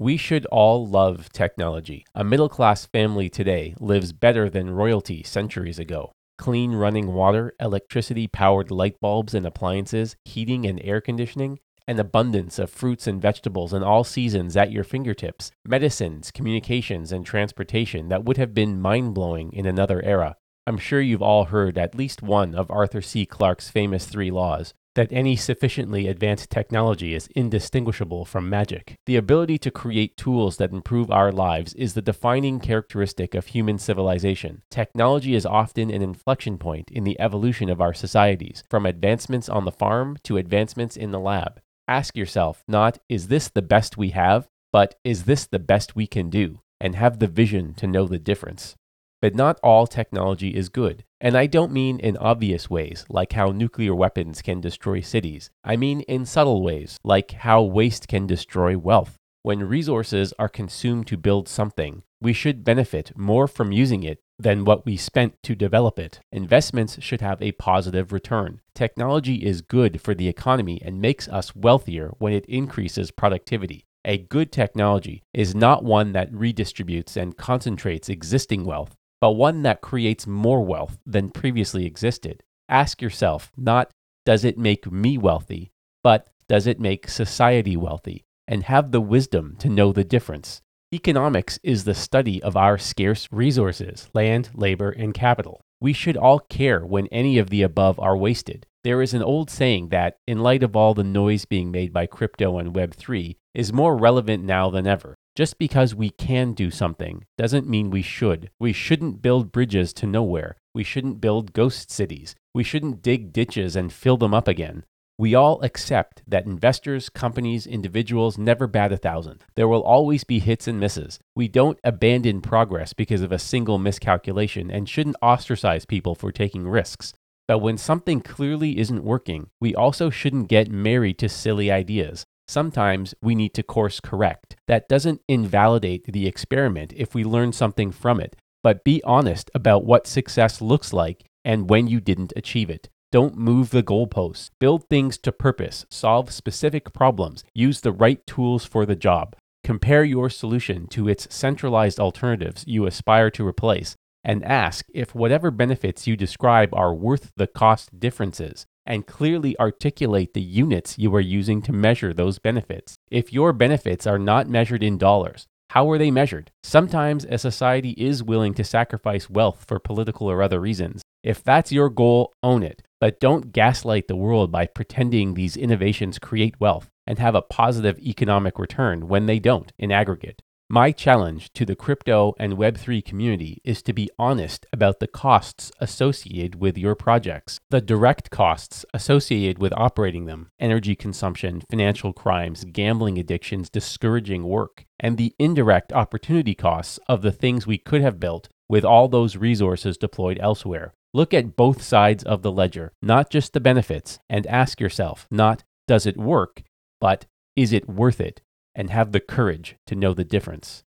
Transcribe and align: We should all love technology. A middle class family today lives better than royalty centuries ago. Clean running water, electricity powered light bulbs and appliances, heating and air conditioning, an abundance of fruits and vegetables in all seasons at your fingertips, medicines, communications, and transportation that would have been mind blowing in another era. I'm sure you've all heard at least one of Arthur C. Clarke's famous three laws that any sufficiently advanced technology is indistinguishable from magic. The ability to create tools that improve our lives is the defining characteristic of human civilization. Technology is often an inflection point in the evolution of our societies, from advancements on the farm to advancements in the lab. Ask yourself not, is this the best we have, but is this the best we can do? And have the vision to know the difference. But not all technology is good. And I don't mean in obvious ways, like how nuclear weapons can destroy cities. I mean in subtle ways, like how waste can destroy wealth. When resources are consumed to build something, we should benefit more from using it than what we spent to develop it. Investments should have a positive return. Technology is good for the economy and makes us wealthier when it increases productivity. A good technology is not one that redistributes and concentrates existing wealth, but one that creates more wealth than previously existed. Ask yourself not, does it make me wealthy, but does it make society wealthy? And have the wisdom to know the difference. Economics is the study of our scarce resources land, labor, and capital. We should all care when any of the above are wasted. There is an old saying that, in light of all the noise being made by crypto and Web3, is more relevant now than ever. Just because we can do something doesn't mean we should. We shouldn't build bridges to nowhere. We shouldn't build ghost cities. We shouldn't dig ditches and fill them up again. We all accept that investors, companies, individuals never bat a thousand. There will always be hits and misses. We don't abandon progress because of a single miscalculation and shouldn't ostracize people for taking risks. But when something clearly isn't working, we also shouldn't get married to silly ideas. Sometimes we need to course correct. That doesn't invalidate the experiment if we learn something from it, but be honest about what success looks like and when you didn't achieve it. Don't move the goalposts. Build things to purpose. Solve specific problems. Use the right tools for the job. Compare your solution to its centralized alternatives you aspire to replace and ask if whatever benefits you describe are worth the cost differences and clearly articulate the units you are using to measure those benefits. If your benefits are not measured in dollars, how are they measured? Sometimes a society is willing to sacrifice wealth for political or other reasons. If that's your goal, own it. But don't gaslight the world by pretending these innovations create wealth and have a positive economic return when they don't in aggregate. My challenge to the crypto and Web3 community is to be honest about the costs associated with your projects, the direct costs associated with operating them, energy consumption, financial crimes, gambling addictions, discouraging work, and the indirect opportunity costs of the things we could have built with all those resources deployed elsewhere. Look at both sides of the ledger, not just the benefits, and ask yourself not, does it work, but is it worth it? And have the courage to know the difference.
We 0.00 0.16
should 0.16 0.44
all 0.46 0.84
love 0.84 1.30
technology. 1.32 2.04
A 2.16 2.24
middle 2.24 2.48
class 2.48 2.84
family 2.84 3.28
today 3.28 3.76
lives 3.78 4.12
better 4.12 4.50
than 4.50 4.70
royalty 4.70 5.22
centuries 5.22 5.78
ago. 5.78 6.10
Clean 6.36 6.72
running 6.72 7.12
water, 7.14 7.54
electricity 7.60 8.26
powered 8.26 8.72
light 8.72 8.96
bulbs 9.00 9.34
and 9.34 9.46
appliances, 9.46 10.16
heating 10.24 10.66
and 10.66 10.80
air 10.82 11.00
conditioning, 11.00 11.60
an 11.86 12.00
abundance 12.00 12.58
of 12.58 12.70
fruits 12.70 13.06
and 13.06 13.22
vegetables 13.22 13.72
in 13.72 13.84
all 13.84 14.02
seasons 14.02 14.56
at 14.56 14.72
your 14.72 14.82
fingertips, 14.82 15.52
medicines, 15.64 16.32
communications, 16.32 17.12
and 17.12 17.24
transportation 17.24 18.08
that 18.08 18.24
would 18.24 18.36
have 18.36 18.52
been 18.52 18.80
mind 18.80 19.14
blowing 19.14 19.52
in 19.52 19.64
another 19.64 20.02
era. 20.02 20.34
I'm 20.66 20.78
sure 20.78 21.00
you've 21.00 21.22
all 21.22 21.44
heard 21.44 21.78
at 21.78 21.94
least 21.94 22.20
one 22.20 22.56
of 22.56 22.68
Arthur 22.68 23.00
C. 23.00 23.26
Clarke's 23.26 23.70
famous 23.70 24.06
three 24.06 24.32
laws 24.32 24.74
that 24.94 25.12
any 25.12 25.36
sufficiently 25.36 26.06
advanced 26.06 26.50
technology 26.50 27.14
is 27.14 27.28
indistinguishable 27.34 28.24
from 28.24 28.48
magic. 28.48 28.96
The 29.06 29.16
ability 29.16 29.58
to 29.58 29.70
create 29.70 30.16
tools 30.16 30.56
that 30.58 30.72
improve 30.72 31.10
our 31.10 31.32
lives 31.32 31.74
is 31.74 31.94
the 31.94 32.02
defining 32.02 32.60
characteristic 32.60 33.34
of 33.34 33.46
human 33.46 33.78
civilization. 33.78 34.62
Technology 34.70 35.34
is 35.34 35.44
often 35.44 35.90
an 35.90 36.02
inflection 36.02 36.58
point 36.58 36.90
in 36.90 37.04
the 37.04 37.20
evolution 37.20 37.68
of 37.68 37.80
our 37.80 37.94
societies, 37.94 38.62
from 38.70 38.86
advancements 38.86 39.48
on 39.48 39.64
the 39.64 39.72
farm 39.72 40.16
to 40.22 40.36
advancements 40.36 40.96
in 40.96 41.10
the 41.10 41.20
lab. 41.20 41.60
Ask 41.88 42.16
yourself 42.16 42.62
not, 42.68 42.98
is 43.08 43.28
this 43.28 43.48
the 43.48 43.62
best 43.62 43.96
we 43.96 44.10
have, 44.10 44.48
but 44.72 44.94
is 45.04 45.24
this 45.24 45.46
the 45.46 45.58
best 45.58 45.94
we 45.94 46.06
can 46.06 46.30
do? 46.30 46.60
And 46.80 46.96
have 46.96 47.18
the 47.18 47.26
vision 47.26 47.74
to 47.74 47.86
know 47.86 48.06
the 48.06 48.18
difference. 48.18 48.74
But 49.22 49.34
not 49.34 49.58
all 49.62 49.86
technology 49.86 50.54
is 50.54 50.68
good. 50.68 51.04
And 51.24 51.38
I 51.38 51.46
don't 51.46 51.72
mean 51.72 52.00
in 52.00 52.18
obvious 52.18 52.68
ways, 52.68 53.06
like 53.08 53.32
how 53.32 53.50
nuclear 53.50 53.94
weapons 53.94 54.42
can 54.42 54.60
destroy 54.60 55.00
cities. 55.00 55.48
I 55.64 55.74
mean 55.74 56.02
in 56.02 56.26
subtle 56.26 56.62
ways, 56.62 56.98
like 57.02 57.30
how 57.30 57.62
waste 57.62 58.08
can 58.08 58.26
destroy 58.26 58.76
wealth. 58.76 59.16
When 59.42 59.66
resources 59.66 60.34
are 60.38 60.50
consumed 60.50 61.06
to 61.06 61.16
build 61.16 61.48
something, 61.48 62.02
we 62.20 62.34
should 62.34 62.62
benefit 62.62 63.16
more 63.16 63.48
from 63.48 63.72
using 63.72 64.02
it 64.02 64.18
than 64.38 64.66
what 64.66 64.84
we 64.84 64.98
spent 64.98 65.42
to 65.44 65.54
develop 65.54 65.98
it. 65.98 66.20
Investments 66.30 66.98
should 67.00 67.22
have 67.22 67.40
a 67.40 67.52
positive 67.52 68.12
return. 68.12 68.60
Technology 68.74 69.36
is 69.46 69.62
good 69.62 70.02
for 70.02 70.14
the 70.14 70.28
economy 70.28 70.78
and 70.84 71.00
makes 71.00 71.26
us 71.28 71.56
wealthier 71.56 72.12
when 72.18 72.34
it 72.34 72.44
increases 72.44 73.10
productivity. 73.10 73.86
A 74.04 74.18
good 74.18 74.52
technology 74.52 75.22
is 75.32 75.54
not 75.54 75.84
one 75.84 76.12
that 76.12 76.30
redistributes 76.32 77.16
and 77.16 77.38
concentrates 77.38 78.10
existing 78.10 78.66
wealth, 78.66 78.94
but 79.24 79.30
one 79.30 79.62
that 79.62 79.80
creates 79.80 80.26
more 80.26 80.62
wealth 80.62 80.98
than 81.06 81.30
previously 81.30 81.86
existed. 81.86 82.42
Ask 82.68 83.00
yourself 83.00 83.50
not, 83.56 83.90
does 84.26 84.44
it 84.44 84.58
make 84.58 84.92
me 84.92 85.16
wealthy, 85.16 85.72
but 86.02 86.28
does 86.46 86.66
it 86.66 86.78
make 86.78 87.08
society 87.08 87.74
wealthy? 87.74 88.26
And 88.46 88.64
have 88.64 88.90
the 88.90 89.00
wisdom 89.00 89.56
to 89.60 89.70
know 89.70 89.92
the 89.92 90.04
difference. 90.04 90.60
Economics 90.92 91.58
is 91.62 91.84
the 91.84 91.94
study 91.94 92.42
of 92.42 92.54
our 92.54 92.76
scarce 92.76 93.26
resources 93.32 94.10
land, 94.12 94.50
labor, 94.52 94.90
and 94.90 95.14
capital. 95.14 95.62
We 95.80 95.94
should 95.94 96.18
all 96.18 96.40
care 96.40 96.84
when 96.84 97.06
any 97.06 97.38
of 97.38 97.48
the 97.48 97.62
above 97.62 97.98
are 97.98 98.18
wasted. 98.18 98.66
There 98.82 99.00
is 99.00 99.14
an 99.14 99.22
old 99.22 99.48
saying 99.48 99.88
that, 99.88 100.18
in 100.26 100.40
light 100.40 100.62
of 100.62 100.76
all 100.76 100.92
the 100.92 101.02
noise 101.02 101.46
being 101.46 101.70
made 101.70 101.94
by 101.94 102.04
crypto 102.04 102.58
and 102.58 102.74
Web3, 102.74 103.36
is 103.54 103.72
more 103.72 103.96
relevant 103.96 104.44
now 104.44 104.68
than 104.68 104.86
ever. 104.86 105.14
Just 105.34 105.58
because 105.58 105.96
we 105.96 106.10
can 106.10 106.52
do 106.52 106.70
something 106.70 107.24
doesn't 107.36 107.68
mean 107.68 107.90
we 107.90 108.02
should. 108.02 108.50
We 108.60 108.72
shouldn't 108.72 109.20
build 109.20 109.50
bridges 109.50 109.92
to 109.94 110.06
nowhere. 110.06 110.56
We 110.72 110.84
shouldn't 110.84 111.20
build 111.20 111.52
ghost 111.52 111.90
cities. 111.90 112.36
We 112.54 112.62
shouldn't 112.62 113.02
dig 113.02 113.32
ditches 113.32 113.74
and 113.74 113.92
fill 113.92 114.16
them 114.16 114.32
up 114.32 114.46
again. 114.46 114.84
We 115.18 115.34
all 115.34 115.60
accept 115.62 116.22
that 116.28 116.46
investors, 116.46 117.08
companies, 117.08 117.66
individuals 117.66 118.38
never 118.38 118.68
bat 118.68 118.92
a 118.92 118.96
thousand. 118.96 119.42
There 119.56 119.66
will 119.66 119.82
always 119.82 120.22
be 120.22 120.38
hits 120.38 120.68
and 120.68 120.78
misses. 120.78 121.18
We 121.34 121.48
don't 121.48 121.80
abandon 121.82 122.40
progress 122.40 122.92
because 122.92 123.20
of 123.20 123.32
a 123.32 123.38
single 123.40 123.78
miscalculation 123.78 124.70
and 124.70 124.88
shouldn't 124.88 125.16
ostracize 125.20 125.84
people 125.84 126.14
for 126.14 126.30
taking 126.30 126.68
risks. 126.68 127.12
But 127.48 127.58
when 127.58 127.76
something 127.76 128.20
clearly 128.20 128.78
isn't 128.78 129.02
working, 129.02 129.48
we 129.60 129.74
also 129.74 130.10
shouldn't 130.10 130.48
get 130.48 130.70
married 130.70 131.18
to 131.18 131.28
silly 131.28 131.72
ideas. 131.72 132.24
Sometimes 132.46 133.14
we 133.22 133.34
need 133.34 133.54
to 133.54 133.62
course 133.62 134.00
correct. 134.00 134.56
That 134.66 134.88
doesn't 134.88 135.22
invalidate 135.28 136.12
the 136.12 136.26
experiment 136.26 136.92
if 136.96 137.14
we 137.14 137.24
learn 137.24 137.52
something 137.52 137.90
from 137.90 138.20
it, 138.20 138.36
but 138.62 138.84
be 138.84 139.02
honest 139.04 139.50
about 139.54 139.84
what 139.84 140.06
success 140.06 140.60
looks 140.60 140.92
like 140.92 141.24
and 141.44 141.70
when 141.70 141.86
you 141.86 142.00
didn't 142.00 142.32
achieve 142.36 142.70
it. 142.70 142.88
Don't 143.12 143.36
move 143.36 143.70
the 143.70 143.82
goalposts. 143.82 144.50
Build 144.58 144.88
things 144.88 145.18
to 145.18 145.30
purpose. 145.30 145.86
Solve 145.88 146.32
specific 146.32 146.92
problems. 146.92 147.44
Use 147.54 147.80
the 147.80 147.92
right 147.92 148.26
tools 148.26 148.64
for 148.64 148.84
the 148.84 148.96
job. 148.96 149.36
Compare 149.62 150.04
your 150.04 150.28
solution 150.28 150.86
to 150.88 151.08
its 151.08 151.32
centralized 151.34 152.00
alternatives 152.00 152.64
you 152.66 152.86
aspire 152.86 153.30
to 153.30 153.46
replace 153.46 153.96
and 154.24 154.44
ask 154.44 154.86
if 154.92 155.14
whatever 155.14 155.50
benefits 155.50 156.06
you 156.06 156.16
describe 156.16 156.74
are 156.74 156.94
worth 156.94 157.30
the 157.36 157.46
cost 157.46 158.00
differences 158.00 158.66
and 158.86 159.06
clearly 159.06 159.58
articulate 159.58 160.34
the 160.34 160.42
units 160.42 160.98
you 160.98 161.14
are 161.14 161.20
using 161.20 161.62
to 161.62 161.72
measure 161.72 162.12
those 162.12 162.38
benefits. 162.38 162.94
If 163.10 163.32
your 163.32 163.52
benefits 163.52 164.06
are 164.06 164.18
not 164.18 164.48
measured 164.48 164.82
in 164.82 164.98
dollars, 164.98 165.46
how 165.70 165.90
are 165.90 165.98
they 165.98 166.10
measured? 166.10 166.50
Sometimes 166.62 167.24
a 167.24 167.38
society 167.38 167.90
is 167.92 168.22
willing 168.22 168.54
to 168.54 168.64
sacrifice 168.64 169.28
wealth 169.28 169.64
for 169.66 169.78
political 169.78 170.30
or 170.30 170.42
other 170.42 170.60
reasons. 170.60 171.02
If 171.22 171.42
that's 171.42 171.72
your 171.72 171.88
goal, 171.88 172.32
own 172.42 172.62
it. 172.62 172.82
But 173.00 173.18
don't 173.18 173.52
gaslight 173.52 174.08
the 174.08 174.16
world 174.16 174.52
by 174.52 174.66
pretending 174.66 175.34
these 175.34 175.56
innovations 175.56 176.18
create 176.18 176.60
wealth 176.60 176.90
and 177.06 177.18
have 177.18 177.34
a 177.34 177.42
positive 177.42 177.98
economic 177.98 178.58
return 178.58 179.08
when 179.08 179.26
they 179.26 179.38
don't 179.38 179.72
in 179.78 179.90
aggregate. 179.90 180.42
My 180.70 180.92
challenge 180.92 181.52
to 181.52 181.66
the 181.66 181.76
crypto 181.76 182.32
and 182.38 182.54
Web3 182.54 183.04
community 183.04 183.60
is 183.64 183.82
to 183.82 183.92
be 183.92 184.08
honest 184.18 184.64
about 184.72 184.98
the 184.98 185.06
costs 185.06 185.70
associated 185.78 186.54
with 186.54 186.78
your 186.78 186.94
projects, 186.94 187.60
the 187.68 187.82
direct 187.82 188.30
costs 188.30 188.86
associated 188.94 189.58
with 189.58 189.74
operating 189.76 190.24
them, 190.24 190.48
energy 190.58 190.96
consumption, 190.96 191.62
financial 191.70 192.14
crimes, 192.14 192.64
gambling 192.64 193.18
addictions, 193.18 193.68
discouraging 193.68 194.44
work, 194.44 194.86
and 194.98 195.18
the 195.18 195.34
indirect 195.38 195.92
opportunity 195.92 196.54
costs 196.54 196.98
of 197.10 197.20
the 197.20 197.32
things 197.32 197.66
we 197.66 197.76
could 197.76 198.00
have 198.00 198.18
built 198.18 198.48
with 198.66 198.86
all 198.86 199.06
those 199.06 199.36
resources 199.36 199.98
deployed 199.98 200.38
elsewhere. 200.40 200.94
Look 201.12 201.34
at 201.34 201.56
both 201.56 201.82
sides 201.82 202.24
of 202.24 202.40
the 202.40 202.50
ledger, 202.50 202.90
not 203.02 203.28
just 203.28 203.52
the 203.52 203.60
benefits, 203.60 204.18
and 204.30 204.46
ask 204.46 204.80
yourself 204.80 205.26
not, 205.30 205.62
does 205.86 206.06
it 206.06 206.16
work, 206.16 206.62
but 207.02 207.26
is 207.54 207.70
it 207.74 207.86
worth 207.86 208.18
it? 208.18 208.40
And 208.74 208.90
have 208.90 209.12
the 209.12 209.20
courage 209.20 209.76
to 209.86 209.94
know 209.94 210.14
the 210.14 210.24
difference. 210.24 210.84